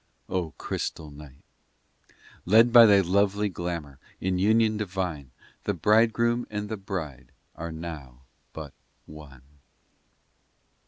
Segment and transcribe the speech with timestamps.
[0.27, 1.43] XII O crystal night!
[2.47, 5.29] Led by thy lovely glamour, In union divine,
[5.65, 8.73] The Bridegroom and the bride Are now but
[9.05, 9.43] one.